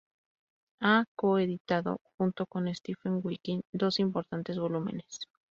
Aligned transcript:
Ha 0.79 1.05
co-editado 1.15 1.99
junto 2.17 2.47
con 2.47 2.73
Stephen 2.73 3.21
Hawking 3.21 3.61
dos 3.71 3.99
importantes 3.99 4.57
volúmenes. 4.57 5.19